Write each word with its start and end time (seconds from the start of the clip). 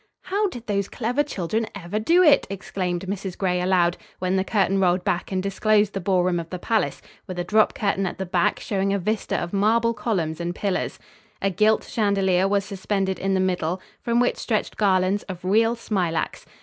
"How 0.23 0.47
did 0.47 0.65
those 0.65 0.89
clever 0.89 1.21
children 1.21 1.67
ever 1.75 1.99
do 1.99 2.23
it?" 2.23 2.47
exclaimed 2.49 3.05
Mrs. 3.05 3.37
Gray, 3.37 3.61
aloud, 3.61 3.97
when 4.17 4.35
the 4.35 4.43
curtain 4.43 4.79
rolled 4.79 5.03
back 5.03 5.31
and 5.31 5.43
disclosed 5.43 5.93
the 5.93 5.99
ballroom 6.01 6.39
of 6.39 6.49
the 6.49 6.57
palace, 6.57 7.03
with 7.27 7.37
a 7.37 7.43
drop 7.43 7.75
curtain 7.75 8.07
at 8.07 8.17
the 8.17 8.25
back 8.25 8.59
showing 8.59 8.91
a 8.95 8.97
vista 8.97 9.37
of 9.37 9.53
marble 9.53 9.93
columns 9.93 10.41
and 10.41 10.55
pillars. 10.55 10.97
A 11.39 11.51
gilt 11.51 11.83
chandelier 11.83 12.47
was 12.47 12.65
suspended 12.65 13.19
in 13.19 13.35
the 13.35 13.39
middle, 13.39 13.79
from 14.01 14.19
which 14.19 14.37
stretched 14.37 14.75
garlands 14.75 15.21
of 15.29 15.45
real 15.45 15.75
smilax. 15.75 16.47